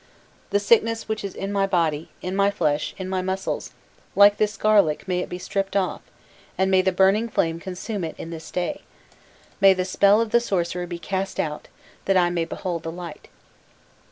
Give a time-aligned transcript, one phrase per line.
[0.49, 3.69] The sickness which is in my body, in my flesh, in my muscles,
[4.15, 6.01] like this garlic may it be stripped off,
[6.57, 8.81] and may the burning flame consume it in this day;
[9.61, 11.67] may the spell of the sorcerer be cast out,
[12.05, 13.27] that I may behold the light!"